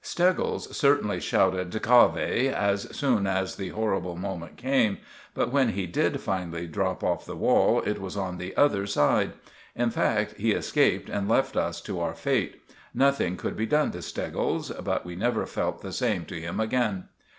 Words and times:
Steggles 0.03 0.75
certainly 0.75 1.19
shouted 1.19 1.69
"Cave!" 1.83 2.51
as 2.53 2.89
soon 2.89 3.27
as 3.27 3.55
the 3.55 3.69
horrible 3.69 4.15
moment 4.15 4.57
came; 4.57 4.97
but 5.35 5.51
when 5.51 5.73
he 5.73 5.85
did 5.85 6.19
finally 6.19 6.65
drop 6.65 7.03
off 7.03 7.23
the 7.23 7.35
wall, 7.35 7.83
it 7.85 8.01
was 8.01 8.17
on 8.17 8.39
the 8.39 8.57
other 8.57 8.87
side. 8.87 9.33
In 9.75 9.91
fact, 9.91 10.37
he 10.37 10.53
escaped 10.53 11.07
and 11.07 11.29
left 11.29 11.55
us 11.55 11.79
to 11.81 11.99
our 11.99 12.15
fate. 12.15 12.63
Nothing 12.95 13.37
could 13.37 13.55
be 13.55 13.67
done 13.67 13.91
to 13.91 14.01
Steggles, 14.01 14.71
but 14.71 15.05
we 15.05 15.15
never 15.15 15.45
felt 15.45 15.83
the 15.83 15.93
same 15.93 16.25
to 16.25 16.41
him 16.41 16.59
again. 16.59 17.03